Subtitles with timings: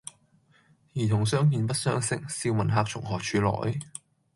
[0.95, 3.79] 兒童相見不相識，笑問客從何處來？